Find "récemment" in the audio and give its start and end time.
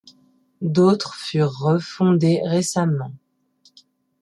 2.43-3.11